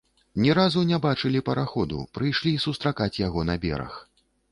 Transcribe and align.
Ні 0.43 0.53
разу 0.59 0.81
не 0.91 0.97
бачылі 1.03 1.41
параходу, 1.49 1.99
прыйшлі 2.19 2.53
сустракаць 2.65 3.13
яго 3.27 3.45
на 3.51 3.59
бераг. 3.67 3.93